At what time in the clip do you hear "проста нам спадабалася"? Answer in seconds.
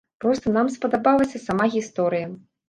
0.23-1.43